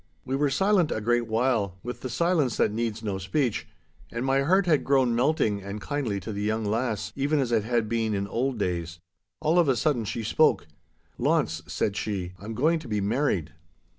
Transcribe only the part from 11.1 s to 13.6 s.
'Launce,' said she, 'I'm going to be married!